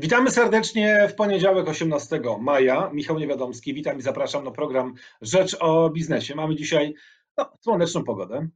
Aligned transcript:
Witamy 0.00 0.30
serdecznie 0.30 1.08
w 1.08 1.14
poniedziałek 1.14 1.68
18 1.68 2.20
maja. 2.40 2.90
Michał 2.92 3.18
Niewiadomski, 3.18 3.74
witam 3.74 3.98
i 3.98 4.02
zapraszam 4.02 4.44
na 4.44 4.50
program 4.50 4.94
Rzecz 5.20 5.56
o 5.60 5.90
biznesie. 5.90 6.34
Mamy 6.34 6.56
dzisiaj 6.56 6.94
no, 7.36 7.52
słoneczną 7.60 8.04
pogodę, 8.04 8.48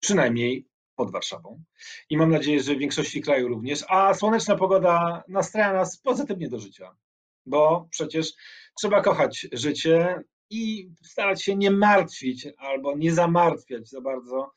przynajmniej 0.00 0.66
pod 0.96 1.12
Warszawą. 1.12 1.62
I 2.10 2.16
mam 2.16 2.30
nadzieję, 2.30 2.60
że 2.60 2.74
w 2.74 2.78
większości 2.78 3.22
kraju 3.22 3.48
również. 3.48 3.84
A 3.88 4.14
słoneczna 4.14 4.56
pogoda 4.56 5.24
nastraja 5.28 5.72
nas 5.72 5.98
pozytywnie 5.98 6.48
do 6.48 6.58
życia, 6.58 6.96
bo 7.46 7.88
przecież 7.90 8.32
trzeba 8.78 9.00
kochać 9.00 9.46
życie 9.52 10.22
i 10.50 10.90
starać 11.02 11.42
się 11.42 11.56
nie 11.56 11.70
martwić 11.70 12.48
albo 12.58 12.96
nie 12.96 13.12
zamartwiać 13.12 13.88
za 13.88 14.00
bardzo 14.00 14.52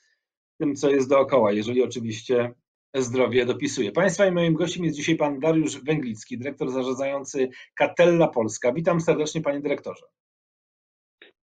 tym, 0.60 0.76
co 0.76 0.90
jest 0.90 1.10
dookoła, 1.10 1.52
jeżeli 1.52 1.84
oczywiście 1.84 2.54
zdrowie 3.02 3.46
dopisuje. 3.46 3.92
Państwa 3.92 4.26
i 4.26 4.32
moim 4.32 4.54
gościem 4.54 4.86
jest 4.86 4.96
dzisiaj 4.98 5.16
pan 5.16 5.40
Dariusz 5.40 5.84
Węglicki, 5.84 6.38
dyrektor 6.38 6.72
zarządzający 6.72 7.50
Catella 7.76 8.28
Polska. 8.28 8.74
Witam 8.74 9.02
serdecznie 9.02 9.42
panie 9.42 9.60
dyrektorze. 9.60 10.06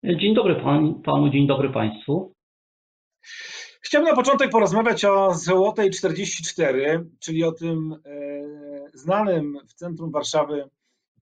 Dzień 0.05 0.35
dobry 0.35 0.55
pan, 0.55 1.03
panu, 1.03 1.31
dzień 1.31 1.47
dobry 1.47 1.71
państwu. 1.71 2.35
Chciałbym 3.81 4.11
na 4.11 4.17
początek 4.17 4.51
porozmawiać 4.51 5.05
o 5.05 5.35
Złotej 5.35 5.91
44, 5.91 7.07
czyli 7.21 7.45
o 7.45 7.53
tym 7.53 7.97
e, 8.05 8.19
znanym 8.95 9.59
w 9.69 9.75
centrum 9.75 10.11
Warszawy 10.11 10.69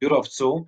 biurowcu, 0.01 0.67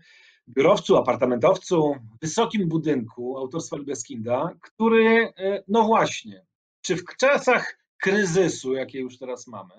biurowcu, 0.48 0.96
apartamentowcu, 0.96 1.94
wysokim 2.22 2.68
budynku 2.68 3.38
autorstwa 3.38 3.76
Lubeskinda, 3.76 4.50
który, 4.60 5.32
e, 5.38 5.62
no 5.68 5.82
właśnie, 5.82 6.46
czy 6.82 6.96
w 6.96 7.04
czasach 7.20 7.77
kryzysu, 8.02 8.74
jakie 8.74 9.00
już 9.00 9.18
teraz 9.18 9.46
mamy, 9.46 9.74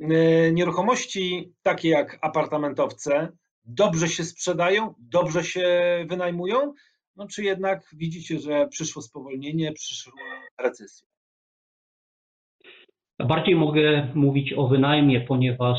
e, 0.00 0.52
nieruchomości 0.52 1.52
takie 1.62 1.88
jak 1.88 2.18
apartamentowce 2.20 3.32
dobrze 3.64 4.08
się 4.08 4.24
sprzedają, 4.24 4.94
dobrze 4.98 5.44
się 5.44 5.66
wynajmują, 6.08 6.72
no 7.16 7.26
czy 7.26 7.44
jednak 7.44 7.90
widzicie, 7.92 8.38
że 8.38 8.68
przyszło 8.68 9.02
spowolnienie, 9.02 9.72
przyszła 9.72 10.12
recesja? 10.58 11.08
Bardziej 13.18 13.54
mogę 13.54 14.08
mówić 14.14 14.52
o 14.52 14.68
wynajmie, 14.68 15.20
ponieważ 15.20 15.78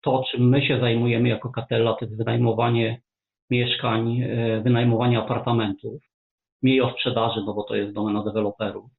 to, 0.00 0.24
czym 0.30 0.48
my 0.48 0.66
się 0.66 0.80
zajmujemy 0.80 1.28
jako 1.28 1.50
Katella, 1.50 1.94
to 1.94 2.04
jest 2.04 2.16
wynajmowanie 2.16 3.02
mieszkań, 3.50 4.20
e, 4.22 4.60
wynajmowanie 4.60 5.18
apartamentów, 5.18 6.02
mniej 6.62 6.80
o 6.80 6.92
sprzedaży, 6.92 7.40
no 7.46 7.54
bo 7.54 7.62
to 7.62 7.76
jest 7.76 7.92
domena 7.92 8.24
deweloperów. 8.24 8.90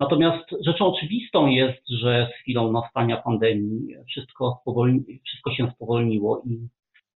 Natomiast 0.00 0.44
rzeczą 0.66 0.86
oczywistą 0.86 1.46
jest, 1.46 1.88
że 1.88 2.28
z 2.32 2.42
chwilą 2.42 2.72
nastania 2.72 3.16
pandemii 3.16 3.94
wszystko, 4.08 4.58
spowolni, 4.62 5.20
wszystko 5.26 5.54
się 5.54 5.70
spowolniło 5.74 6.42
i 6.46 6.68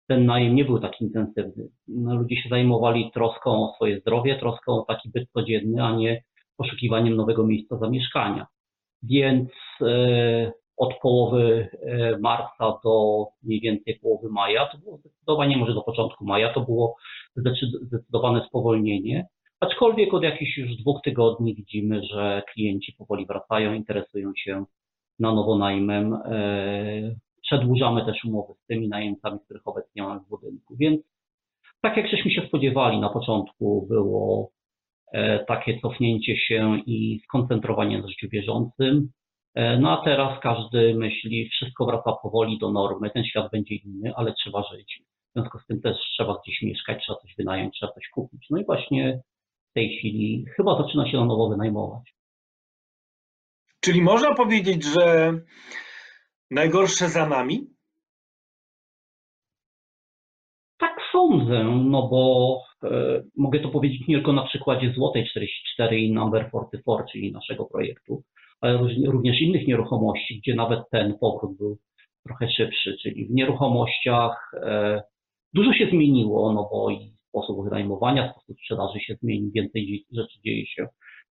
ten 0.08 0.26
najem 0.26 0.56
nie 0.56 0.66
był 0.66 0.80
tak 0.80 1.02
intensywny. 1.02 1.70
No, 1.88 2.16
ludzie 2.16 2.36
się 2.36 2.50
zajmowali 2.50 3.12
troską 3.14 3.52
o 3.52 3.73
swoje 3.76 4.00
zdrowie, 4.00 4.40
troską 4.40 4.72
o 4.73 4.86
taki 4.86 5.10
byt 5.10 5.30
codzienny, 5.34 5.84
a 5.84 5.96
nie 5.96 6.23
poszukiwaniem 6.58 7.16
nowego 7.16 7.48
miejsca 7.48 7.78
zamieszkania. 7.78 8.48
Więc 9.04 9.50
e, 9.82 10.52
od 10.78 11.00
połowy 11.02 11.70
e, 11.82 12.18
marca 12.18 12.80
do 12.84 13.26
mniej 13.44 13.62
więcej 13.62 14.00
połowy 14.00 14.30
maja, 14.30 14.66
to 14.66 14.78
było 14.78 14.98
zdecydowanie, 14.98 15.58
może 15.58 15.73
do 15.73 15.82
początku 15.82 16.26
maja, 16.26 16.54
to 16.54 16.62
było 16.62 16.95
zdecydowane 17.36 18.45
spowolnienie. 18.48 19.28
Aczkolwiek 19.62 20.14
od 20.14 20.23
jakichś 20.23 20.58
już 20.58 20.76
dwóch 20.76 21.02
tygodni 21.02 21.56
widzimy, 21.56 22.04
że 22.04 22.44
klienci 22.54 22.94
powoli 22.98 23.26
wracają, 23.26 23.73
interesują 23.73 24.31
się 24.36 24.66
na 25.20 25.34
nowo 25.34 25.58
najmem. 25.58 26.14
E, 26.14 27.16
przedłużamy 27.42 28.06
też 28.06 28.26
umowy 28.26 28.54
z 28.54 28.66
tymi 28.66 28.88
najemcami, 28.89 29.39
których 29.45 29.67
obecnie 29.67 30.04
mamy 30.04 30.20
w 30.20 30.30
budynku. 30.30 30.76
Więc 30.80 31.02
tak 31.82 31.98
jak 31.98 32.08
żeśmy 32.08 32.32
się 32.32 32.48
spodziewali 32.48 33.00
na 33.00 33.09
początku, 33.09 33.86
było 33.89 34.52
e, 35.12 35.45
takie 35.45 35.80
cofnięcie 35.80 36.38
się 36.38 36.78
i 36.86 37.20
skoncentrowanie 37.23 38.02
na 38.02 38.08
życiu 38.08 38.30
bieżącym. 38.30 39.10
E, 39.55 39.80
no 39.80 39.99
a 39.99 40.04
teraz 40.04 40.39
każdy 40.39 40.95
myśli, 40.95 41.49
wszystko 41.49 41.86
wraca 41.86 42.11
powoli 42.11 42.60
do 42.60 42.72
normy, 42.72 43.10
ten 43.10 43.23
świat 43.23 43.52
będzie 43.52 43.76
inny, 43.76 44.16
ale 44.16 44.33
trzeba 44.33 44.64
żyć. 44.72 45.02
W 45.30 45.33
związku 45.33 45.60
z 45.60 45.67
tym 45.67 45.82
też 45.82 45.98
trzeba 45.98 46.42
gdzieś 46.43 46.61
mieszkać, 46.61 47.04
trzeba 47.04 47.20
coś 47.20 47.36
wynająć, 47.36 47.76
trzeba 47.76 47.92
coś 47.92 48.10
kupić. 48.10 48.48
No 48.49 48.58
i 48.58 48.66
właśnie 48.66 49.22
w 49.71 49.73
tej 49.73 49.98
chwili 49.98 50.45
chyba 50.55 50.83
zaczyna 50.83 51.11
się 51.11 51.17
na 51.17 51.26
nowo 51.26 51.49
wynajmować. 51.49 52.14
Czyli 53.80 54.02
można 54.02 54.36
powiedzieć, 54.36 54.83
że 54.83 55.33
najgorsze 56.52 57.09
za 57.09 57.26
nami? 57.26 57.67
Tak 60.77 60.95
sądzę, 61.11 61.64
no 61.64 62.08
bo 62.08 62.58
e, 62.83 63.23
mogę 63.37 63.60
to 63.60 63.70
powiedzieć 63.70 64.08
nie 64.08 64.15
tylko 64.15 64.33
na 64.33 64.45
przykładzie 64.45 64.93
Złotej 64.93 65.30
44 65.30 65.99
i 65.99 66.11
Number 66.14 66.49
44, 66.49 67.04
czyli 67.11 67.31
naszego 67.31 67.65
projektu, 67.65 68.23
ale 68.61 68.77
również 69.05 69.42
innych 69.42 69.67
nieruchomości, 69.67 70.39
gdzie 70.39 70.55
nawet 70.55 70.80
ten 70.92 71.17
powrót 71.17 71.58
był 71.58 71.77
trochę 72.26 72.52
szybszy, 72.52 72.98
czyli 73.02 73.26
w 73.26 73.31
nieruchomościach 73.31 74.52
e, 74.64 75.02
dużo 75.54 75.73
się 75.73 75.89
zmieniło, 75.89 76.54
no 76.54 76.70
bo 76.71 76.92
i 76.92 77.14
sposób 77.31 77.64
wynajmowania, 77.64 78.31
sposób 78.31 78.58
sprzedaży 78.58 78.99
się 78.99 79.15
zmieni, 79.21 79.52
więcej 79.52 80.05
rzeczy 80.11 80.39
dzieje 80.45 80.65
się 80.65 80.87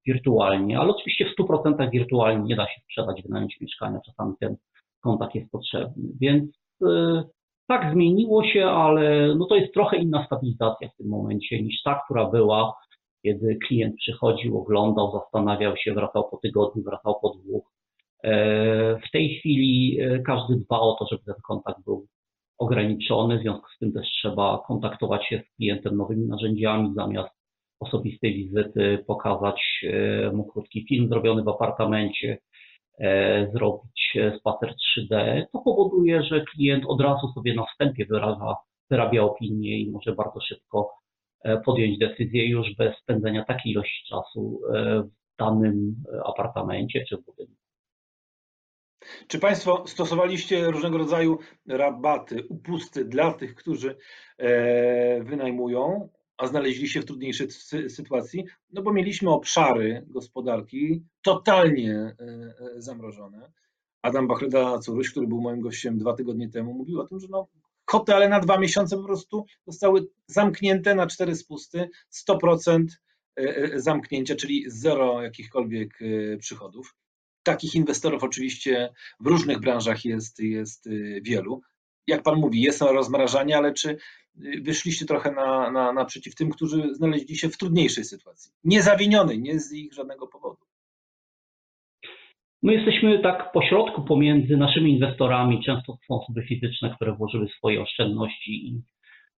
wirtualnie, 0.07 0.79
ale 0.79 0.91
oczywiście 0.91 1.25
w 1.25 1.43
100% 1.43 1.91
wirtualnie 1.91 2.45
nie 2.45 2.57
da 2.57 2.67
się 2.67 2.81
sprzedać, 2.85 3.23
wynająć 3.23 3.61
mieszkania, 3.61 4.01
czasami 4.07 4.35
ten 4.41 4.57
kontakt 5.03 5.35
jest 5.35 5.51
potrzebny. 5.51 6.09
Więc 6.21 6.51
yy, 6.81 7.23
tak 7.69 7.93
zmieniło 7.93 8.45
się, 8.45 8.67
ale 8.67 9.35
no 9.35 9.47
to 9.47 9.57
jest 9.57 9.75
trochę 9.75 9.97
inna 9.97 10.27
stabilizacja 10.27 10.89
w 10.89 10.97
tym 10.97 11.09
momencie 11.09 11.63
niż 11.63 11.83
ta, 11.83 12.01
która 12.05 12.31
była, 12.31 12.75
kiedy 13.23 13.59
klient 13.67 13.97
przychodził, 13.97 14.59
oglądał, 14.59 15.13
zastanawiał 15.13 15.77
się, 15.77 15.95
wracał 15.95 16.29
po 16.31 16.37
tygodniu, 16.37 16.83
wracał 16.83 17.15
po 17.23 17.29
dwóch. 17.29 17.65
E, 18.25 18.31
w 19.09 19.11
tej 19.13 19.29
chwili 19.29 20.01
e, 20.01 20.19
każdy 20.19 20.57
dba 20.57 20.81
o 20.81 20.97
to, 20.99 21.07
żeby 21.11 21.23
ten 21.25 21.35
kontakt 21.49 21.85
był 21.85 22.07
ograniczony, 22.61 23.39
w 23.39 23.43
związku 23.43 23.69
z 23.77 23.79
tym 23.79 23.93
też 23.93 24.07
trzeba 24.07 24.63
kontaktować 24.67 25.27
się 25.27 25.43
z 25.47 25.57
klientem 25.57 25.97
nowymi 25.97 26.27
narzędziami, 26.27 26.95
zamiast 26.95 27.31
osobistej 27.81 28.35
wizyty 28.35 29.05
pokazać 29.07 29.61
e, 29.83 30.33
mu 30.33 30.45
krótki 30.45 30.87
film 30.89 31.09
zrobiony 31.09 31.43
w 31.43 31.49
apartamencie, 31.49 32.39
e, 32.99 33.51
zrobić 33.53 34.17
spacer 34.39 34.75
3D. 34.75 35.43
To 35.53 35.59
powoduje, 35.59 36.23
że 36.23 36.45
klient 36.45 36.85
od 36.89 37.01
razu 37.01 37.29
sobie 37.35 37.55
na 37.55 37.67
wstępie 37.67 38.07
wyraża, 38.07 38.57
wyrabia 38.91 39.23
opinię 39.23 39.81
i 39.81 39.91
może 39.91 40.15
bardzo 40.15 40.41
szybko 40.41 40.91
e, 41.45 41.61
podjąć 41.61 41.99
decyzję 41.99 42.49
już 42.49 42.77
bez 42.77 42.97
spędzenia 42.99 43.45
takiej 43.45 43.73
ilości 43.73 44.09
czasu 44.09 44.61
w 45.05 45.39
danym 45.39 45.95
apartamencie 46.25 47.05
czy 47.09 47.17
budynku. 47.17 47.60
Czy 49.27 49.39
Państwo 49.39 49.85
stosowaliście 49.87 50.71
różnego 50.71 50.99
rodzaju 50.99 51.39
rabaty, 51.69 52.45
upusty 52.49 53.05
dla 53.05 53.33
tych, 53.33 53.55
którzy 53.55 53.97
e, 54.39 55.25
wynajmują, 55.25 56.09
a 56.37 56.47
znaleźli 56.47 56.89
się 56.89 57.01
w 57.01 57.05
trudniejszej 57.05 57.51
sytuacji? 57.89 58.45
No 58.73 58.83
bo 58.83 58.93
mieliśmy 58.93 59.31
obszary 59.31 60.07
gospodarki 60.07 61.05
totalnie 61.23 61.95
e, 61.95 62.15
e, 62.21 62.55
zamrożone. 62.77 63.53
Adam 64.03 64.29
Bachleda-Curuś, 64.29 65.11
który 65.11 65.27
był 65.27 65.41
moim 65.41 65.61
gościem 65.61 65.99
dwa 65.99 66.15
tygodnie 66.15 66.49
temu, 66.49 66.75
mówił 66.75 67.01
o 67.01 67.07
tym, 67.07 67.21
że 67.21 67.27
no, 67.31 67.49
hotele 67.87 68.29
na 68.29 68.41
dwa 68.41 68.59
miesiące 68.59 68.97
po 68.97 69.05
prostu 69.05 69.45
zostały 69.67 70.07
zamknięte 70.27 70.95
na 70.95 71.07
cztery 71.07 71.37
spusty, 71.37 71.91
100% 72.29 72.85
zamknięcia, 73.75 74.37
czyli 74.37 74.65
zero 74.67 75.23
jakichkolwiek 75.23 75.99
przychodów. 76.39 76.95
Takich 77.43 77.75
inwestorów 77.75 78.25
oczywiście 78.25 78.93
w 79.21 79.27
różnych 79.27 79.61
branżach 79.61 80.05
jest, 80.05 80.41
jest 80.41 80.87
y, 80.87 81.21
wielu. 81.25 81.61
Jak 82.07 82.23
Pan 82.23 82.41
mówi, 82.41 82.61
jest 82.61 82.83
rozmrażanie, 82.83 83.57
ale 83.57 83.75
czy 83.75 83.89
y, 83.91 83.99
wyszliście 84.63 85.07
trochę 85.07 85.33
na, 85.33 85.71
na, 85.71 85.93
naprzeciw 85.93 86.35
tym, 86.35 86.51
którzy 86.51 86.95
znaleźli 86.95 87.37
się 87.37 87.49
w 87.49 87.59
trudniejszej 87.59 88.05
sytuacji? 88.05 88.53
Niezawinionej, 88.65 89.39
nie 89.39 89.61
z 89.61 89.73
ich 89.73 89.95
żadnego 89.95 90.27
powodu. 90.27 90.71
My 92.63 92.75
jesteśmy 92.75 93.19
tak 93.19 93.53
pośrodku 93.53 94.03
pomiędzy 94.03 94.57
naszymi 94.57 94.93
inwestorami, 94.93 95.63
często 95.65 95.93
to 95.93 95.99
są 96.09 96.21
osoby 96.23 96.43
fizyczne, 96.43 96.95
które 96.97 97.17
włożyły 97.17 97.49
swoje 97.49 97.83
oszczędności 97.83 98.69
i 98.69 98.83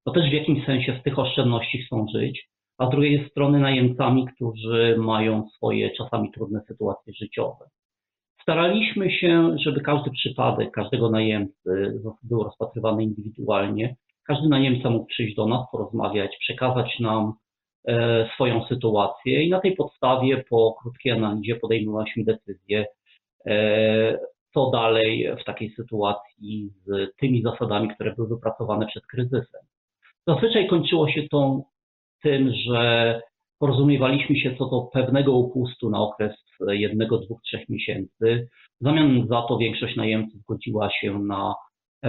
to 0.05 0.11
też 0.11 0.31
w 0.31 0.33
jakimś 0.33 0.67
sensie 0.67 0.99
z 1.01 1.03
tych 1.05 1.19
oszczędności 1.19 1.83
chcą 1.83 2.07
żyć, 2.15 2.49
a 2.79 2.87
z 2.87 2.91
drugiej 2.91 3.29
strony 3.31 3.61
najemcami, 3.61 4.27
którzy 4.35 4.97
mają 4.99 5.49
swoje 5.57 5.91
czasami 5.91 6.33
trudne 6.33 6.61
sytuacje 6.69 7.13
życiowe. 7.15 7.69
Staraliśmy 8.43 9.11
się, 9.11 9.57
żeby 9.59 9.81
każdy 9.81 10.11
przypadek 10.11 10.71
każdego 10.71 11.11
najemcy 11.11 12.01
był 12.23 12.43
rozpatrywany 12.43 13.03
indywidualnie. 13.03 13.97
Każdy 14.27 14.49
najemca 14.49 14.91
mógł 14.91 15.07
przyjść 15.07 15.37
do 15.37 15.47
nas, 15.47 15.67
porozmawiać, 15.73 16.37
przekazać 16.41 17.01
nam 17.01 17.33
e, 17.89 18.29
swoją 18.35 18.65
sytuację 18.65 19.43
i 19.43 19.51
na 19.51 19.61
tej 19.61 19.77
podstawie 19.77 20.45
po 20.51 20.75
krótkiej 20.83 21.13
analizie 21.13 21.57
podejmowaliśmy 21.57 22.25
decyzję, 22.25 22.87
e, 23.47 24.19
co 24.55 24.71
dalej 24.71 25.37
w 25.41 25.45
takiej 25.45 25.71
sytuacji 25.71 26.71
z 26.85 27.17
tymi 27.17 27.43
zasadami, 27.43 27.95
które 27.95 28.15
były 28.15 28.29
wypracowane 28.29 28.87
przed 28.87 29.07
kryzysem. 29.07 29.61
Zazwyczaj 30.27 30.69
kończyło 30.69 31.09
się 31.09 31.23
to 31.31 31.63
tym, 32.23 32.53
że 32.67 33.21
porozumiewaliśmy 33.59 34.37
się 34.37 34.57
co 34.59 34.67
do 34.67 34.81
pewnego 34.81 35.33
upustu 35.33 35.91
na 35.91 36.01
okres 36.01 36.33
jednego, 36.69 37.19
dwóch, 37.19 37.43
trzech 37.43 37.69
miesięcy. 37.69 38.49
W 38.81 38.85
zamian 38.85 39.27
za 39.29 39.43
to 39.43 39.59
większość 39.59 39.97
najemców 39.97 40.41
zgodziła 40.41 40.91
się 40.91 41.19
na 41.19 41.55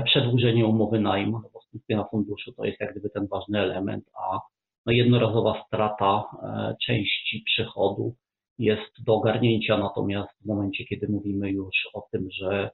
przedłużenie 0.05 0.65
umowy 0.65 0.99
najmu, 0.99 1.41
bo 1.53 1.95
na 1.95 2.03
funduszu 2.03 2.51
to 2.51 2.65
jest 2.65 2.79
jak 2.79 2.91
gdyby 2.91 3.09
ten 3.09 3.27
ważny 3.27 3.59
element, 3.59 4.05
a 4.13 4.39
no 4.85 4.93
jednorazowa 4.93 5.63
strata 5.67 6.23
e, 6.43 6.75
części 6.85 7.43
przychodu 7.45 8.15
jest 8.59 9.03
do 9.05 9.13
ogarnięcia, 9.13 9.77
natomiast 9.77 10.29
w 10.41 10.45
momencie, 10.45 10.85
kiedy 10.85 11.07
mówimy 11.07 11.51
już 11.51 11.75
o 11.93 12.07
tym, 12.11 12.27
że 12.31 12.69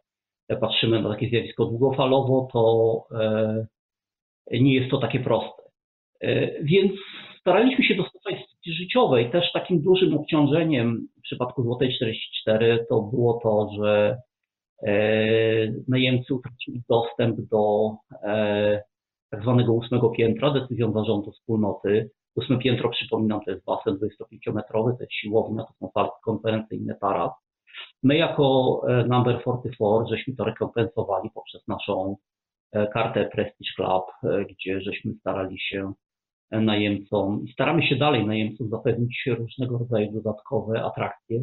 patrzymy 0.62 1.02
na 1.02 1.10
takie 1.10 1.30
zjawisko 1.30 1.66
długofalowo, 1.66 2.48
to 2.54 3.04
e, 3.20 3.66
nie 4.52 4.76
jest 4.76 4.92
to 4.92 4.98
takie 4.98 5.20
proste. 5.20 5.64
E, 6.22 6.64
więc 6.64 6.92
staraliśmy 7.40 7.84
się 7.84 7.96
dostosować 7.96 8.49
życiowej. 8.66 9.32
Też 9.32 9.52
takim 9.52 9.82
dużym 9.82 10.18
obciążeniem 10.18 11.08
w 11.20 11.22
przypadku 11.22 11.64
Złotej 11.64 11.96
44 11.96 12.86
to 12.90 13.02
było 13.02 13.40
to, 13.44 13.70
że 13.78 14.18
najemcy 15.88 16.34
utracili 16.34 16.82
dostęp 16.90 17.42
do 17.42 17.92
tak 19.30 19.42
zwanego 19.42 19.74
ósmego 19.74 20.10
piętra 20.10 20.52
decyzją 20.52 20.92
zarządu 20.92 21.32
wspólnoty. 21.32 22.10
Ósme 22.36 22.58
piętro, 22.58 22.90
przypominam, 22.90 23.42
to 23.46 23.52
jest 23.52 23.66
basen 23.66 23.98
25-metrowy, 23.98 24.98
to 24.98 25.04
jest 25.04 25.14
siłownia, 25.14 25.64
to 25.64 25.74
są 25.80 25.92
sale 25.94 26.10
konferencyjne 26.24 26.96
taras. 27.02 27.32
My 28.04 28.18
jako 28.18 28.82
e, 28.88 29.08
Number 29.08 29.42
44 29.42 30.06
żeśmy 30.10 30.36
to 30.36 30.44
rekompensowali 30.44 31.30
poprzez 31.34 31.68
naszą 31.68 32.18
e, 32.72 32.88
kartę 32.88 33.30
Prestige 33.34 33.72
Club, 33.76 34.04
e, 34.24 34.46
gdzie 34.46 34.82
żeśmy 34.82 35.14
starali 35.14 35.60
się 35.60 35.94
najemcom 36.52 37.46
i 37.46 37.52
staramy 37.52 37.84
się 37.84 37.96
dalej 37.96 38.26
najemcom 38.26 38.70
zapewnić 38.70 39.24
różnego 39.28 39.78
rodzaju 39.78 40.12
dodatkowe 40.12 40.84
atrakcje. 40.84 41.42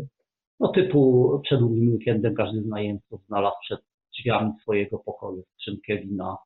No 0.60 0.68
typu 0.68 1.30
przed 1.44 1.58
długim 1.58 1.92
weekendem 1.92 2.34
każdy 2.34 2.62
z 2.62 2.66
najemców 2.66 3.20
znalazł 3.26 3.56
przed 3.60 3.80
drzwiami 4.18 4.52
swojego 4.62 4.98
pokoju 4.98 5.42
skrzynkę 5.54 5.98
wina 5.98 6.36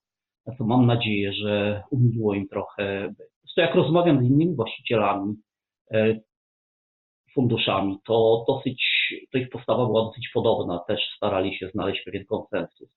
to 0.58 0.64
mam 0.64 0.86
nadzieję, 0.86 1.32
że 1.32 1.82
umiliło 1.90 2.34
im 2.34 2.48
trochę. 2.48 3.14
Zresztą 3.42 3.62
jak 3.62 3.74
rozmawiam 3.74 4.18
z 4.24 4.30
innymi 4.30 4.54
właścicielami, 4.54 5.34
e, 5.90 6.20
funduszami, 7.34 7.98
to 8.06 8.44
dosyć, 8.48 8.82
to 9.32 9.38
ich 9.38 9.50
postawa 9.50 9.86
była 9.86 10.04
dosyć 10.04 10.30
podobna, 10.34 10.78
też 10.78 11.00
starali 11.16 11.56
się 11.56 11.68
znaleźć 11.68 12.04
pewien 12.04 12.24
konsensus. 12.24 12.88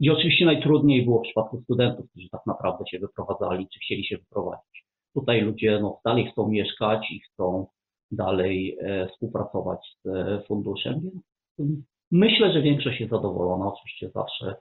I 0.00 0.10
oczywiście 0.10 0.46
najtrudniej 0.46 1.04
było 1.04 1.18
w 1.18 1.22
przypadku 1.22 1.62
studentów, 1.62 2.10
którzy 2.10 2.28
tak 2.28 2.46
naprawdę 2.46 2.84
się 2.90 2.98
wyprowadzali, 2.98 3.68
czy 3.72 3.80
chcieli 3.80 4.04
się 4.04 4.16
wyprowadzić. 4.16 4.84
Tutaj 5.20 5.40
ludzie 5.40 5.78
no, 5.82 6.00
dalej 6.04 6.30
chcą 6.32 6.48
mieszkać 6.48 7.10
i 7.10 7.20
chcą 7.20 7.66
dalej 8.10 8.78
e, 8.80 9.08
współpracować 9.08 9.78
z 10.04 10.06
e, 10.06 10.42
funduszem, 10.48 11.10
myślę, 12.10 12.52
że 12.52 12.62
większość 12.62 13.00
jest 13.00 13.10
zadowolona. 13.10 13.66
Oczywiście 13.66 14.10
zawsze 14.10 14.54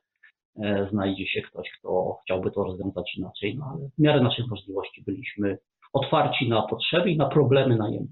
E, 0.64 0.88
znajdzie 0.92 1.28
się 1.28 1.42
ktoś, 1.42 1.70
kto 1.80 2.18
chciałby 2.24 2.52
to 2.52 2.64
rozwiązać 2.64 3.16
inaczej, 3.18 3.58
no 3.58 3.66
ale 3.74 3.90
w 3.90 4.02
miarę 4.02 4.22
naszych 4.22 4.48
możliwości 4.48 5.04
byliśmy 5.04 5.58
otwarci 5.94 6.50
na 6.50 6.62
potrzeby 6.62 7.12
i 7.12 7.18
na 7.18 7.30
problemy 7.30 7.78
najemne. 7.78 8.12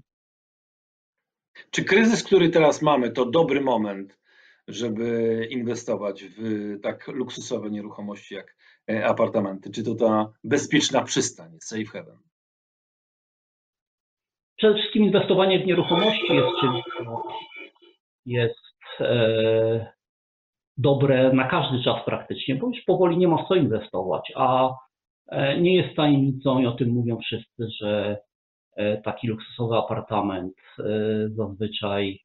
Czy 1.70 1.84
kryzys, 1.84 2.24
który 2.24 2.48
teraz 2.48 2.82
mamy, 2.82 3.10
to 3.10 3.26
dobry 3.26 3.60
moment, 3.60 4.18
żeby 4.68 5.48
inwestować 5.50 6.24
w 6.24 6.40
tak 6.82 7.08
luksusowe 7.08 7.70
nieruchomości 7.70 8.34
jak 8.34 8.56
apartamenty? 9.04 9.70
Czy 9.70 9.82
to 9.82 9.94
ta 9.94 10.32
bezpieczna 10.44 11.02
przystań, 11.02 11.56
safe 11.60 11.84
haven? 11.84 12.18
Przede 14.56 14.74
wszystkim 14.74 15.04
inwestowanie 15.04 15.58
w 15.58 15.66
nieruchomości 15.66 16.34
jest 16.34 16.48
czymś, 16.60 16.82
co 16.98 17.22
jest 18.26 19.00
e, 19.00 19.86
dobre 20.76 21.32
na 21.32 21.48
każdy 21.48 21.82
czas 21.82 22.04
praktycznie, 22.04 22.54
bo 22.54 22.66
już 22.66 22.84
powoli 22.86 23.16
nie 23.16 23.28
ma 23.28 23.44
w 23.44 23.48
co 23.48 23.54
inwestować, 23.54 24.32
a 24.34 24.74
e, 25.28 25.60
nie 25.60 25.74
jest 25.74 25.96
tajemnicą 25.96 26.58
i 26.58 26.66
o 26.66 26.72
tym 26.72 26.90
mówią 26.90 27.18
wszyscy, 27.18 27.68
że 27.80 28.18
e, 28.76 29.02
taki 29.02 29.28
luksusowy 29.28 29.76
apartament 29.76 30.54
e, 30.78 30.84
zazwyczaj 31.28 32.18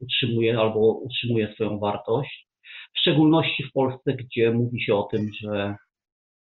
utrzymuje 0.00 0.58
albo 0.58 0.80
utrzymuje 0.92 1.52
swoją 1.54 1.78
wartość. 1.78 2.46
W 2.94 2.98
szczególności 2.98 3.62
w 3.62 3.72
Polsce, 3.72 4.12
gdzie 4.12 4.50
mówi 4.50 4.82
się 4.82 4.94
o 4.94 5.02
tym, 5.02 5.20
że 5.42 5.76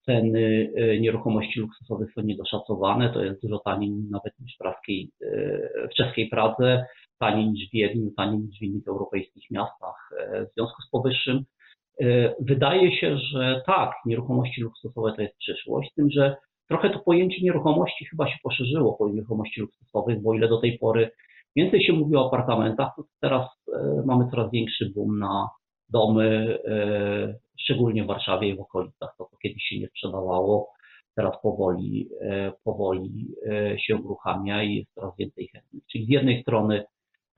ceny 0.06 0.72
nieruchomości 1.00 1.60
luksusowych 1.60 2.12
są 2.12 2.22
niedoszacowane, 2.22 3.12
to 3.12 3.24
jest 3.24 3.42
dużo 3.42 3.58
taniej 3.58 3.90
nawet 4.10 4.32
niż 4.40 4.54
w, 4.54 4.58
praskiej, 4.58 5.10
w 5.90 5.94
czeskiej 5.94 6.28
Pradze, 6.28 6.86
taniej 7.22 7.50
niż 7.50 7.68
w 7.68 7.72
Wiedniu, 7.72 8.10
taniej 8.16 8.40
niż 8.40 8.58
w 8.58 8.62
innych 8.62 8.88
europejskich 8.88 9.50
miastach. 9.50 10.10
E, 10.18 10.46
w 10.46 10.52
związku 10.54 10.82
z 10.82 10.90
powyższym 10.90 11.44
e, 12.00 12.34
wydaje 12.40 12.96
się, 12.96 13.16
że 13.18 13.62
tak, 13.66 13.90
nieruchomości 14.06 14.60
luksusowe 14.60 15.12
to 15.16 15.22
jest 15.22 15.36
przyszłość, 15.38 15.90
z 15.92 15.94
tym, 15.94 16.10
że 16.10 16.36
trochę 16.68 16.90
to 16.90 16.98
pojęcie 16.98 17.42
nieruchomości 17.42 18.04
chyba 18.04 18.28
się 18.28 18.36
poszerzyło 18.42 18.92
po 18.92 19.08
nieruchomości 19.08 19.60
luksusowych, 19.60 20.22
bo 20.22 20.34
ile 20.34 20.48
do 20.48 20.60
tej 20.60 20.78
pory 20.78 21.10
więcej 21.56 21.84
się 21.84 21.92
mówi 21.92 22.16
o 22.16 22.26
apartamentach, 22.26 22.92
to 22.96 23.02
teraz 23.20 23.46
e, 23.74 24.02
mamy 24.06 24.30
coraz 24.30 24.50
większy 24.50 24.92
boom 24.94 25.18
na 25.18 25.48
domy, 25.92 26.58
szczególnie 27.60 28.04
w 28.04 28.06
Warszawie 28.06 28.48
i 28.48 28.56
w 28.56 28.60
okolicach. 28.60 29.14
To, 29.18 29.24
co 29.30 29.36
kiedyś 29.36 29.62
się 29.62 29.78
nie 29.78 29.88
sprzedawało, 29.88 30.72
teraz 31.14 31.34
powoli, 31.42 32.08
powoli 32.64 33.28
się 33.86 33.96
uruchamia 33.96 34.62
i 34.62 34.74
jest 34.74 34.94
coraz 34.94 35.16
więcej 35.18 35.48
chętnych. 35.52 35.82
Czyli 35.92 36.06
z 36.06 36.08
jednej 36.08 36.42
strony 36.42 36.84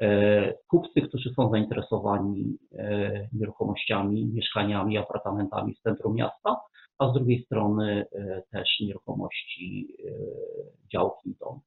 E, 0.01 0.55
kupcy, 0.69 1.03
którzy 1.09 1.35
są 1.37 1.51
zainteresowani 1.51 2.59
e, 2.73 3.29
nieruchomościami, 3.33 4.27
mieszkaniami, 4.27 4.99
apartamentami 4.99 5.75
w 5.75 5.81
centrum 5.81 6.15
miasta, 6.15 6.61
a 6.99 7.11
z 7.11 7.15
drugiej 7.15 7.45
strony 7.45 8.07
e, 8.13 8.43
też 8.51 8.81
nieruchomości, 8.81 9.97
działki 10.93 11.31
i 11.31 11.37
domy. 11.41 11.61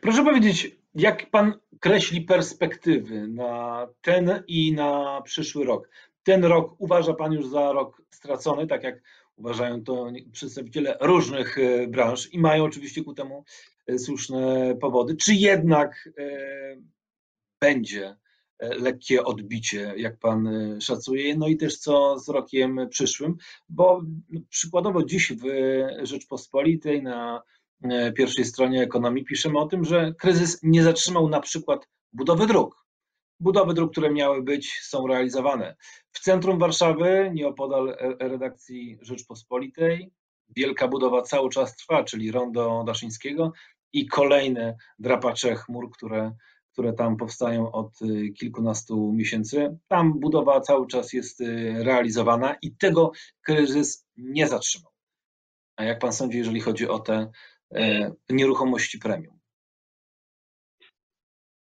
Proszę 0.00 0.24
powiedzieć, 0.24 0.76
jak 0.94 1.30
Pan 1.30 1.52
kreśli 1.80 2.20
perspektywy 2.20 3.28
na 3.28 3.86
ten 4.02 4.42
i 4.46 4.72
na 4.72 5.22
przyszły 5.22 5.64
rok? 5.64 5.88
Ten 6.22 6.44
rok 6.44 6.74
uważa 6.78 7.14
Pan 7.14 7.32
już 7.32 7.48
za 7.48 7.72
rok 7.72 8.02
stracony, 8.10 8.66
tak 8.66 8.82
jak 8.82 9.02
uważają 9.36 9.84
to 9.84 10.12
przedstawiciele 10.32 10.96
różnych 11.00 11.56
branż 11.88 12.32
i 12.32 12.38
mają 12.38 12.64
oczywiście 12.64 13.04
ku 13.04 13.14
temu 13.14 13.44
E, 13.90 13.98
słuszne 13.98 14.74
powody, 14.80 15.16
czy 15.16 15.34
jednak 15.34 16.08
e, 16.18 16.76
będzie 17.60 18.16
e, 18.58 18.74
lekkie 18.74 19.24
odbicie, 19.24 19.94
jak 19.96 20.18
pan 20.18 20.48
szacuje, 20.80 21.36
no 21.36 21.48
i 21.48 21.56
też 21.56 21.78
co 21.78 22.18
z 22.18 22.28
rokiem 22.28 22.88
przyszłym, 22.90 23.36
bo 23.68 24.02
no, 24.30 24.40
przykładowo 24.48 25.04
dziś 25.04 25.32
w 25.32 25.44
Rzeczpospolitej 26.02 27.02
na 27.02 27.42
pierwszej 28.16 28.44
stronie 28.44 28.82
ekonomii 28.82 29.24
piszemy 29.24 29.58
o 29.58 29.66
tym, 29.66 29.84
że 29.84 30.14
kryzys 30.18 30.58
nie 30.62 30.82
zatrzymał 30.82 31.28
na 31.28 31.40
przykład 31.40 31.88
budowy 32.12 32.46
dróg. 32.46 32.86
Budowy 33.40 33.74
dróg, 33.74 33.92
które 33.92 34.10
miały 34.10 34.42
być, 34.42 34.80
są 34.82 35.06
realizowane. 35.06 35.76
W 36.12 36.20
centrum 36.20 36.58
Warszawy, 36.58 37.30
nieopodal 37.34 37.96
redakcji 38.20 38.98
Rzeczpospolitej, 39.02 40.10
wielka 40.56 40.88
budowa 40.88 41.22
cały 41.22 41.50
czas 41.50 41.76
trwa, 41.76 42.04
czyli 42.04 42.30
rondo 42.30 42.84
Daszyńskiego 42.86 43.52
i 43.92 44.06
kolejne 44.06 44.76
drapacze 44.98 45.56
chmur, 45.56 45.90
które, 45.90 46.32
które 46.72 46.92
tam 46.92 47.16
powstają 47.16 47.72
od 47.72 48.02
y, 48.02 48.32
kilkunastu 48.32 49.12
miesięcy. 49.12 49.78
Tam 49.88 50.20
budowa 50.20 50.60
cały 50.60 50.86
czas 50.86 51.12
jest 51.12 51.42
realizowana 51.74 52.56
i 52.62 52.76
tego 52.76 53.12
kryzys 53.42 54.06
nie 54.16 54.48
zatrzymał. 54.48 54.92
A 55.76 55.84
jak 55.84 55.98
pan 55.98 56.12
sądzi, 56.12 56.38
jeżeli 56.38 56.60
chodzi 56.60 56.88
o 56.88 56.98
te 56.98 57.14
e, 57.14 57.30
nieruchomości 58.30 58.98
premium? 58.98 59.40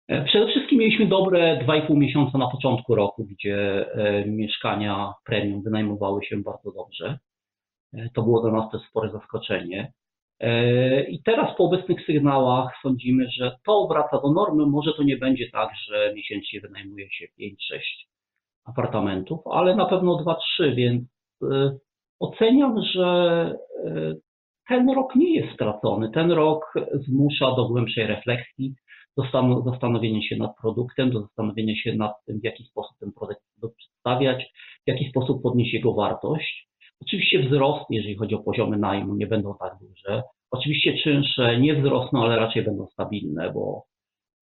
E, 0.09 0.25
przede 0.25 0.47
wszystkim 0.47 0.79
mieliśmy 0.79 1.07
dobre 1.07 1.61
2,5 1.67 1.97
miesiąca 1.97 2.39
na 2.39 2.51
początku 2.51 2.95
roku, 2.95 3.25
gdzie 3.25 3.87
e, 3.95 4.27
mieszkania 4.27 5.13
premium 5.25 5.63
wynajmowały 5.63 6.25
się 6.25 6.37
bardzo 6.37 6.73
dobrze. 6.73 7.19
To 8.15 8.23
było 8.23 8.41
dla 8.41 8.53
nas 8.53 8.71
też 8.71 8.81
spore 8.91 9.11
zaskoczenie. 9.11 9.93
E, 10.41 11.03
I 11.03 11.23
teraz 11.23 11.57
po 11.57 11.65
obecnych 11.65 12.07
sygnałach 12.07 12.73
sądzimy, 12.83 13.27
że 13.31 13.57
to 13.67 13.87
wraca 13.87 14.21
do 14.21 14.33
normy. 14.33 14.67
Może 14.67 14.93
to 14.93 15.03
nie 15.03 15.17
będzie 15.17 15.51
tak, 15.51 15.71
że 15.89 16.13
miesięcznie 16.15 16.61
wynajmuje 16.61 17.11
się 17.11 17.27
5-6 17.41 17.55
apartamentów, 18.65 19.41
ale 19.47 19.77
na 19.77 19.87
pewno 19.87 20.25
2-3, 20.61 20.75
więc 20.75 21.03
e, 21.43 21.79
oceniam, 22.21 22.83
że 22.95 23.05
e, 23.87 24.15
ten 24.69 24.91
rok 24.91 25.17
nie 25.17 25.35
jest 25.35 25.55
stracony. 25.55 26.11
Ten 26.11 26.31
rok 26.31 26.75
zmusza 26.95 27.55
do 27.57 27.69
głębszej 27.69 28.07
refleksji, 28.07 28.75
do 29.17 29.25
zastanowienia 29.71 30.23
się 30.23 30.37
nad 30.37 30.57
produktem, 30.63 31.11
do 31.11 31.21
zastanowienia 31.21 31.77
się 31.77 31.95
nad 31.95 32.25
tym, 32.27 32.41
w 32.41 32.45
jaki 32.45 32.65
sposób 32.65 32.99
ten 33.01 33.13
produkt 33.13 33.43
przedstawiać, 33.77 34.53
w 34.87 34.91
jaki 34.91 35.11
sposób 35.11 35.43
podnieść 35.43 35.75
jego 35.75 35.95
wartość. 35.95 36.69
Oczywiście 37.03 37.43
wzrost, 37.43 37.85
jeżeli 37.91 38.17
chodzi 38.17 38.35
o 38.35 38.39
poziomy 38.39 38.79
najmu, 38.79 39.15
nie 39.15 39.27
będą 39.27 39.55
tak 39.61 39.73
duże. 39.81 40.23
Oczywiście 40.51 40.99
czynsze 41.03 41.61
nie 41.61 41.75
wzrosną, 41.75 42.23
ale 42.23 42.37
raczej 42.37 42.65
będą 42.65 42.87
stabilne, 42.87 43.53
bo, 43.53 43.85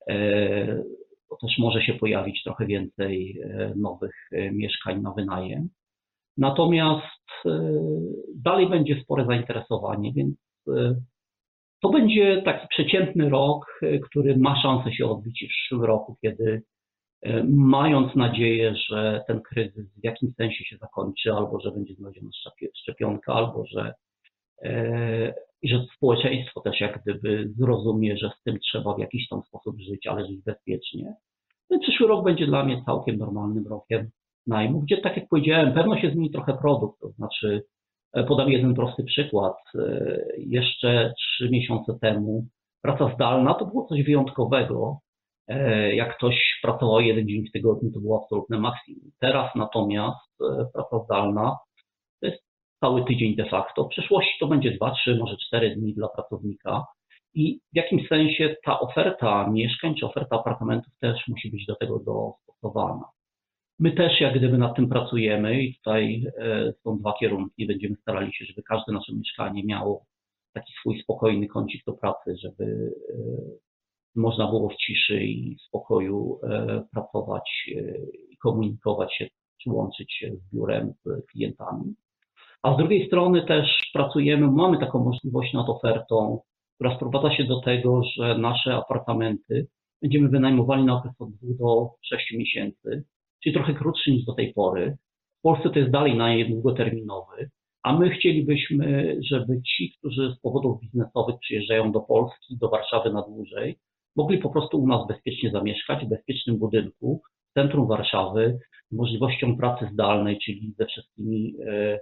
e, 0.08 0.82
bo 1.30 1.36
też 1.36 1.58
może 1.58 1.82
się 1.82 1.94
pojawić 1.94 2.42
trochę 2.44 2.66
więcej 2.66 3.40
e, 3.40 3.72
nowych 3.76 4.14
e, 4.32 4.50
mieszkań 4.50 5.02
na 5.02 5.12
wynajem. 5.12 5.68
Natomiast 6.36 7.44
dalej 8.34 8.68
będzie 8.68 9.00
spore 9.02 9.26
zainteresowanie, 9.26 10.12
więc 10.12 10.36
to 11.82 11.88
będzie 11.88 12.42
taki 12.42 12.68
przeciętny 12.68 13.28
rok, 13.28 13.80
który 14.10 14.36
ma 14.36 14.62
szansę 14.62 14.92
się 14.92 15.06
odbić 15.06 15.44
w 15.44 15.48
przyszłym 15.48 15.84
roku, 15.84 16.16
kiedy 16.22 16.62
mając 17.48 18.14
nadzieję, 18.14 18.74
że 18.90 19.24
ten 19.26 19.42
kryzys 19.42 19.86
w 20.00 20.04
jakimś 20.04 20.34
sensie 20.34 20.64
się 20.64 20.76
zakończy, 20.76 21.32
albo 21.32 21.60
że 21.60 21.70
będzie 21.70 21.94
znaleziona 21.94 22.30
szczepionka, 22.76 23.34
albo 23.34 23.64
że, 23.66 23.94
że 25.62 25.84
społeczeństwo 25.96 26.60
też 26.60 26.80
jak 26.80 27.02
gdyby 27.02 27.48
zrozumie, 27.58 28.16
że 28.16 28.30
z 28.40 28.42
tym 28.42 28.58
trzeba 28.58 28.94
w 28.94 28.98
jakiś 28.98 29.28
tam 29.28 29.42
sposób 29.42 29.80
żyć, 29.80 30.06
ale 30.06 30.26
żyć 30.26 30.42
bezpiecznie. 30.44 31.14
Ten 31.68 31.80
przyszły 31.80 32.06
rok 32.06 32.24
będzie 32.24 32.46
dla 32.46 32.64
mnie 32.64 32.82
całkiem 32.86 33.16
normalnym 33.16 33.66
rokiem 33.66 34.10
najmu, 34.46 34.80
gdzie 34.80 34.96
tak 34.96 35.16
jak 35.16 35.28
powiedziałem, 35.28 35.72
pewno 35.72 36.00
się 36.00 36.10
zmieni 36.10 36.30
trochę 36.30 36.58
produkt, 36.58 37.00
to 37.00 37.08
znaczy 37.08 37.62
e, 38.12 38.24
podam 38.24 38.50
jeden 38.50 38.74
prosty 38.74 39.04
przykład. 39.04 39.56
Jeszcze 40.38 41.12
trzy 41.16 41.50
miesiące 41.50 41.98
temu 42.00 42.46
praca 42.82 43.14
zdalna 43.14 43.54
to 43.54 43.66
było 43.66 43.86
coś 43.86 44.02
wyjątkowego, 44.02 45.00
E, 45.48 45.94
jak 45.94 46.16
ktoś 46.16 46.58
pracował 46.62 47.00
jeden 47.00 47.28
dzień 47.28 47.48
w 47.48 47.52
tygodniu, 47.52 47.90
to 47.92 48.00
było 48.00 48.22
absolutne 48.22 48.58
maksimum. 48.58 49.10
Teraz 49.20 49.54
natomiast 49.54 50.40
e, 50.40 50.66
praca 50.72 51.04
zdalna 51.04 51.56
to 52.20 52.26
jest 52.26 52.42
cały 52.80 53.04
tydzień 53.04 53.36
de 53.36 53.44
facto. 53.44 53.84
W 53.84 53.88
przyszłości 53.88 54.32
to 54.40 54.46
będzie 54.46 54.70
2, 54.70 54.90
3, 54.90 55.16
może 55.16 55.36
4 55.46 55.76
dni 55.76 55.94
dla 55.94 56.08
pracownika. 56.08 56.84
I 57.34 57.60
w 57.72 57.76
jakimś 57.76 58.08
sensie 58.08 58.56
ta 58.64 58.80
oferta 58.80 59.50
mieszkań 59.50 59.94
czy 59.94 60.06
oferta 60.06 60.36
apartamentów 60.36 60.92
też 61.00 61.28
musi 61.28 61.50
być 61.50 61.66
do 61.66 61.76
tego 61.76 61.98
dostosowana. 61.98 63.04
My 63.78 63.92
też 63.92 64.20
jak 64.20 64.38
gdyby 64.38 64.58
nad 64.58 64.76
tym 64.76 64.88
pracujemy 64.88 65.62
i 65.62 65.74
tutaj 65.74 66.26
e, 66.38 66.72
są 66.84 66.98
dwa 66.98 67.14
kierunki. 67.20 67.66
Będziemy 67.66 67.96
starali 67.96 68.34
się, 68.34 68.44
żeby 68.44 68.62
każde 68.62 68.92
nasze 68.92 69.12
mieszkanie 69.14 69.64
miało 69.64 70.04
taki 70.52 70.72
swój 70.80 71.02
spokojny 71.02 71.46
kącik 71.46 71.84
do 71.84 71.92
pracy, 71.92 72.36
żeby 72.42 72.94
można 74.16 74.46
było 74.46 74.68
w 74.68 74.76
ciszy 74.76 75.24
i 75.24 75.56
spokoju 75.68 76.40
e, 76.42 76.82
pracować 76.92 77.70
e, 77.76 77.80
i 78.30 78.36
komunikować 78.36 79.14
się, 79.14 79.26
czy 79.62 79.70
łączyć 79.70 80.12
się 80.12 80.30
z 80.36 80.54
biurem, 80.54 80.92
z 81.04 81.26
klientami. 81.26 81.94
A 82.62 82.74
z 82.74 82.76
drugiej 82.78 83.06
strony 83.06 83.46
też 83.46 83.90
pracujemy, 83.92 84.50
mamy 84.50 84.78
taką 84.78 85.04
możliwość 85.04 85.52
nad 85.52 85.68
ofertą, 85.68 86.40
która 86.74 86.96
sprowadza 86.96 87.36
się 87.36 87.44
do 87.44 87.60
tego, 87.60 88.02
że 88.16 88.38
nasze 88.38 88.74
apartamenty 88.74 89.66
będziemy 90.02 90.28
wynajmowali 90.28 90.84
na 90.84 90.96
okres 90.96 91.14
od 91.18 91.30
2 91.30 91.54
do 91.58 91.90
6 92.02 92.32
miesięcy, 92.32 93.04
czyli 93.42 93.54
trochę 93.54 93.74
krótszy 93.74 94.10
niż 94.10 94.24
do 94.24 94.34
tej 94.34 94.52
pory. 94.54 94.96
W 95.38 95.42
Polsce 95.42 95.70
to 95.70 95.78
jest 95.78 95.90
dalej 95.90 96.16
najem 96.16 96.50
długoterminowy, 96.50 97.50
a 97.86 97.98
my 97.98 98.10
chcielibyśmy, 98.10 99.16
żeby 99.30 99.62
ci, 99.62 99.92
którzy 99.98 100.34
z 100.38 100.40
powodów 100.40 100.80
biznesowych 100.80 101.36
przyjeżdżają 101.40 101.92
do 101.92 102.00
Polski, 102.00 102.56
do 102.60 102.68
Warszawy 102.68 103.12
na 103.12 103.22
dłużej, 103.22 103.78
mogli 104.16 104.38
po 104.38 104.50
prostu 104.50 104.82
u 104.82 104.86
nas 104.86 105.06
bezpiecznie 105.08 105.50
zamieszkać 105.50 106.04
w 106.04 106.08
bezpiecznym 106.08 106.58
budynku 106.58 107.22
w 107.50 107.54
centrum 107.54 107.88
Warszawy, 107.88 108.58
z 108.90 108.96
możliwością 108.96 109.56
pracy 109.56 109.88
zdalnej, 109.92 110.38
czyli 110.44 110.74
ze 110.78 110.86
wszystkimi 110.86 111.54
e, 111.66 112.00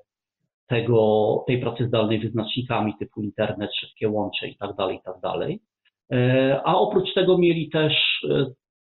tego, 0.66 1.44
tej 1.46 1.60
pracy 1.60 1.86
zdalnej 1.86 2.18
wyznacznikami 2.20 2.94
typu 2.98 3.22
internet, 3.22 3.70
szybkie 3.80 4.08
łącze 4.08 4.48
i 4.48 4.56
tak 4.56 4.76
dalej, 4.76 4.96
i 4.96 5.02
tak 5.04 5.20
dalej. 5.22 5.60
E, 6.12 6.60
a 6.64 6.74
oprócz 6.74 7.14
tego 7.14 7.38
mieli 7.38 7.70
też 7.70 7.92
e, 8.30 8.46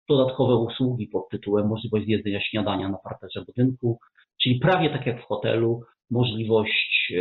dodatkowe 0.09 0.55
usługi 0.55 1.07
pod 1.07 1.29
tytułem 1.29 1.67
możliwość 1.67 2.05
zjedzenia 2.05 2.41
śniadania 2.41 2.89
na 2.89 2.97
parterze 2.97 3.41
budynku, 3.45 3.99
czyli 4.41 4.59
prawie 4.59 4.89
tak 4.89 5.05
jak 5.05 5.21
w 5.21 5.25
hotelu, 5.25 5.81
możliwość, 6.11 7.13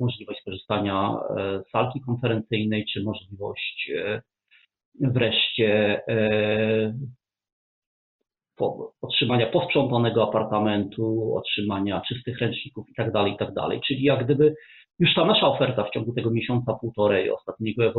możliwość 0.00 0.40
skorzystania 0.40 1.16
z 1.36 1.70
salki 1.70 2.00
konferencyjnej, 2.00 2.84
czy 2.92 3.02
możliwość 3.02 3.90
wreszcie 5.00 6.00
e, 6.08 6.94
otrzymania 9.02 9.46
posprzątanego 9.46 10.28
apartamentu, 10.28 11.34
otrzymania 11.36 12.02
czystych 12.08 12.38
ręczników 12.38 12.86
itd., 12.88 13.12
tak 13.12 13.28
itd. 13.28 13.52
Tak 13.54 13.80
Czyli 13.86 14.02
jak 14.02 14.24
gdyby 14.24 14.54
już 14.98 15.14
ta 15.14 15.24
nasza 15.24 15.48
oferta 15.48 15.84
w 15.84 15.90
ciągu 15.90 16.12
tego 16.12 16.30
miesiąca, 16.30 16.74
półtorej 16.74 17.30
ostatniego 17.30 17.92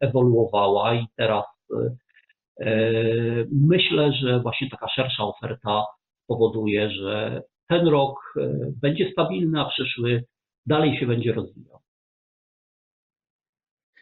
ewoluowała 0.00 0.94
i 0.94 1.06
teraz 1.16 1.44
e, 1.70 1.96
myślę, 3.52 4.12
że 4.12 4.40
właśnie 4.40 4.70
taka 4.70 4.88
szersza 4.88 5.24
oferta 5.24 5.84
powoduje, 6.26 6.90
że 6.90 7.42
ten 7.68 7.88
rok 7.88 8.34
e, 8.36 8.48
będzie 8.80 9.10
stabilny, 9.12 9.60
a 9.60 9.64
przyszły 9.64 10.24
dalej 10.66 10.98
się 10.98 11.06
będzie 11.06 11.32
rozwijał. 11.32 11.80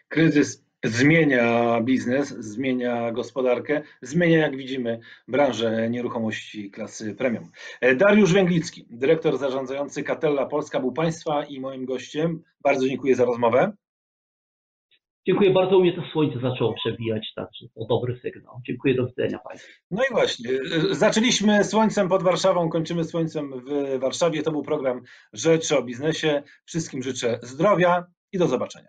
Kryzys 0.08 0.70
zmienia 0.84 1.80
biznes, 1.80 2.28
zmienia 2.28 3.12
gospodarkę, 3.12 3.82
zmienia, 4.02 4.38
jak 4.38 4.56
widzimy, 4.56 5.00
branżę 5.28 5.90
nieruchomości 5.90 6.70
klasy 6.70 7.14
premium. 7.14 7.50
Dariusz 7.96 8.32
Węglicki, 8.32 8.86
dyrektor 8.90 9.38
zarządzający 9.38 10.02
Catella 10.02 10.46
Polska, 10.46 10.80
był 10.80 10.92
Państwa 10.92 11.44
i 11.44 11.60
moim 11.60 11.84
gościem. 11.84 12.42
Bardzo 12.60 12.88
dziękuję 12.88 13.14
za 13.14 13.24
rozmowę. 13.24 13.72
Dziękuję 15.30 15.50
bardzo. 15.50 15.78
U 15.78 15.80
mnie 15.80 15.92
to 15.92 16.02
słońce 16.12 16.40
zaczęło 16.40 16.74
przebijać, 16.74 17.32
także 17.36 17.66
to 17.74 17.84
dobry 17.84 18.20
sygnał. 18.22 18.60
Dziękuję, 18.66 18.94
do 18.94 19.06
widzenia 19.06 19.38
Państwu. 19.38 19.72
No 19.90 20.02
i 20.10 20.12
właśnie, 20.12 20.50
zaczęliśmy 20.90 21.64
słońcem 21.64 22.08
pod 22.08 22.22
Warszawą, 22.22 22.68
kończymy 22.68 23.04
słońcem 23.04 23.50
w 23.66 23.98
Warszawie. 24.00 24.42
To 24.42 24.50
był 24.50 24.62
program 24.62 25.02
Rzeczy 25.32 25.78
o 25.78 25.82
biznesie. 25.82 26.42
Wszystkim 26.64 27.02
życzę 27.02 27.38
zdrowia 27.42 28.06
i 28.32 28.38
do 28.38 28.46
zobaczenia. 28.46 28.88